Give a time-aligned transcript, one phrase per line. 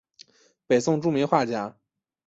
[0.65, 1.77] 北宋著名画家。